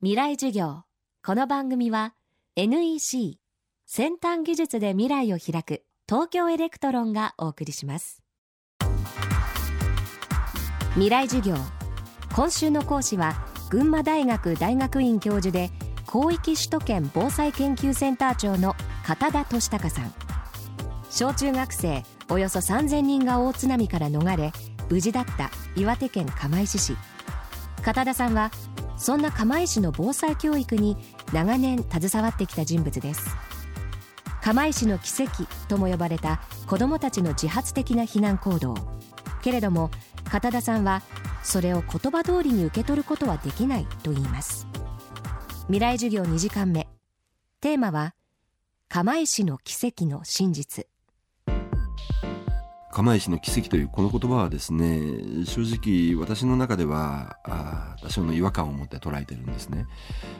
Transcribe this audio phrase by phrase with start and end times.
[0.00, 0.84] 未来授業。
[1.26, 2.14] この番組は
[2.54, 3.40] NEC
[3.84, 8.22] 先端技術で未来を開く東京エレクトロンがお送りします。
[10.90, 11.56] 未来授業。
[12.32, 15.72] 今週の講師は群馬大学大学院教授で
[16.08, 20.14] 広域首都圏防災研究センター長の片田敏孝さん。
[21.10, 24.52] 小中学生およそ3000人が大津波から逃れ
[24.88, 26.96] 無事だった岩手県釜石市。
[27.82, 28.52] 片田さんは
[28.98, 30.96] そんな釜石の防災教育に
[31.32, 33.30] 長年携わってきた人物です。
[34.42, 38.74] 釜石の奇跡とも呼ばれた子どもたちの自発的な避難行動。
[39.42, 39.90] けれども
[40.24, 41.02] 片田さんは
[41.42, 44.66] それを言葉通りに受け取ることはできないと言います。
[45.66, 46.88] 未来授業2時間目。
[47.60, 48.14] テーマは
[48.88, 50.86] 釜石の奇跡の真実。
[52.98, 59.86] 釜石の奇跡というこの言葉はですね正直私の中ではあ多少の違和感を持って捉えてるんですね。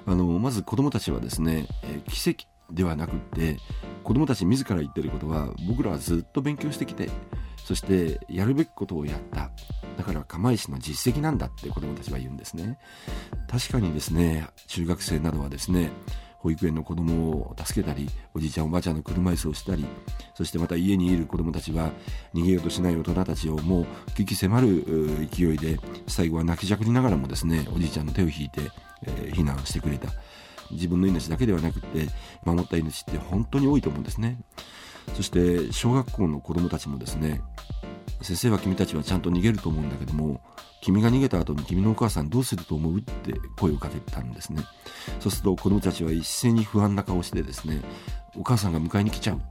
[0.07, 3.59] あのまず子どもたちはですね、え奇跡ではなくって
[4.03, 7.11] 子どもたち自ら言ってることは僕らはずっと勉強してきて
[7.65, 9.53] そしてやるべきことをやった。
[9.97, 12.81] だから釜石の実績なんだって子どもたちは言うんですね。
[13.49, 15.93] 確かにですね中学生などはですね
[16.39, 19.85] 保育園の子供を助けたりおじいちゃんおばあちゃんの車椅子をしたり
[20.35, 21.91] そしてまた家にいる子供たちは
[22.35, 28.61] 逃げようとしない大人たちをもう危機迫る勢いで最後は泣きじゃくりながらもですねおじいちゃんの手を引いて、
[29.07, 30.09] えー、避難してくれた。
[30.71, 32.09] 自分の命だけではなくて
[32.45, 34.39] 守った命って本当に多いと思うんですね。
[35.15, 37.41] そして小学校の子供たちもですね
[38.21, 40.41] 先生は君たちはちゃんと逃げると思うんだけども
[40.81, 44.63] 君が逃げた後に君のお母さんどうすると思うって声をかけたんですね。
[45.21, 47.83] そうすると子供たちは一斉に不安な顔してですね
[48.37, 49.45] お母さんが迎えに来ちゃうって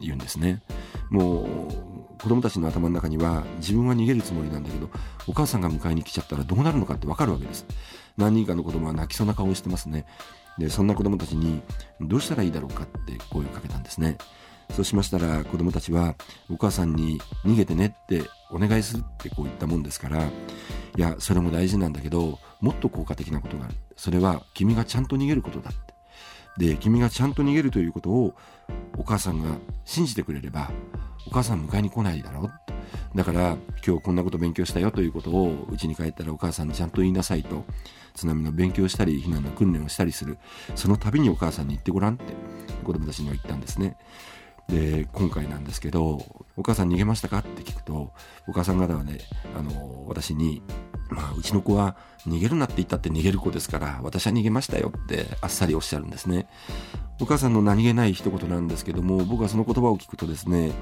[0.00, 0.62] 言うんですね。
[1.10, 1.46] もう
[2.20, 4.90] 子供たちの頭の中には自分は逃げるつもりなんだけど
[5.26, 7.66] お母さんが迎えに来ちゃったらどうなるのかってわかるわけです。
[8.16, 10.06] 何人かの子供は泣きそうな顔をしてますね。
[10.58, 11.62] でそんな子供たちに
[12.00, 14.18] どうしたらいいだろうかって声をかけたんですね。
[14.70, 16.14] そうしましたら子供たちは
[16.50, 20.30] お母さんに逃げてねってお願いするってこう言ったもんですからい
[20.96, 23.74] やそれも大事なんだけどもっと効果的なことがある。
[23.96, 25.94] それは君がちゃんと逃げることだって。
[26.58, 28.34] で君がちゃんと逃げるということを
[28.98, 30.70] お母さんが信じてくれれば
[31.26, 32.50] お母さん迎えに来ないだろ
[33.14, 33.56] うだから
[33.86, 37.64] 今日こんなこと勉強したよということを家に帰ったらお母さんにちゃんと言いなさいと。
[38.14, 40.38] 津波の勉強したり避難の訓練をしたりする。
[40.74, 42.24] その度にお母さんに言ってごらんって。
[42.84, 43.96] 子供たちには言ったんですね。
[44.70, 46.20] で今回なんですけど
[46.56, 48.12] 「お母さん逃げましたか?」って聞くと
[48.48, 49.18] お母さん方はね
[49.56, 50.62] あの私に
[51.10, 56.46] 「まあうちの子は逃げるなって言ったって逃げる子ですから私は逃げましたよ」ってあっさりおっしゃるんですね
[57.20, 60.72] お母さんの何気ない一言なんですけども僕はその言葉を聞くとですね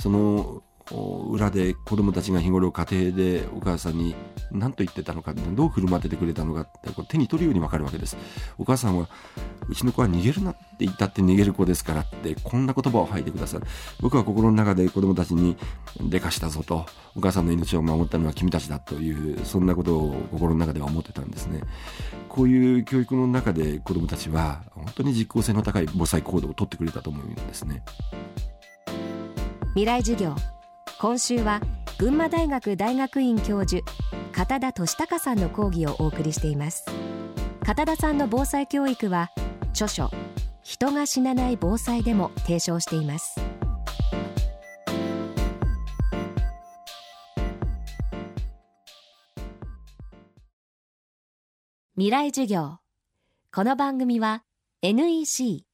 [0.00, 4.14] その裏で子供たちが日頃家庭でお母さんに
[4.50, 8.16] 何と言ってたのかどう振る舞っててくれたのかってこう手に取るようにわかるわけです。
[8.56, 9.08] お母さんは
[9.68, 13.66] うちの子は逃げるなって言ったって逃げる子ですからってこんな言葉を吐いてくださる
[14.00, 15.56] 僕は心の中で子供たちに
[16.00, 21.60] でかしたぞとお母さんの命を守ったのは君たちだというそんなことを心の中では思ってたんですね。
[22.28, 27.82] こういう教育の中で子供たちは本当に実効性の高い防災行動をとってくれたと思うんですね。
[29.74, 30.57] 未来授業。
[31.00, 31.60] 今週は
[31.98, 33.84] 群馬大学大学院教授
[34.32, 36.86] 片田俊孝さんの講義をお送りしています。
[37.64, 39.30] 片田さんの防災教育は
[39.70, 40.10] 著書
[40.64, 43.40] 人が死なない防災でも提唱しています。
[51.94, 52.78] 未来授業。
[53.54, 54.42] この番組は
[54.82, 55.64] NEC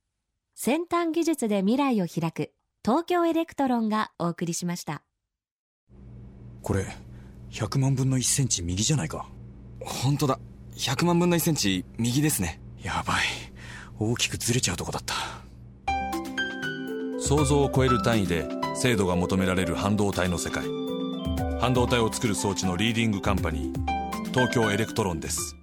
[0.54, 2.52] 先端技術で未来を開く
[2.84, 5.02] 東京エレクトロンがお送りしました。
[6.64, 6.86] これ
[7.52, 9.28] 100万分の1センチ右じゃないか。
[9.80, 10.40] 本当だ。
[10.74, 12.60] 100万分の1センチ右ですね。
[12.82, 13.16] やばい。
[14.00, 15.14] 大きくずれちゃうとこだった。
[17.20, 20.64] 想像を超える単位で精度が求められる半導体の世界。
[21.60, 25.56] 半導体を作る装置のリーディングカンパニー東京エレクトロンです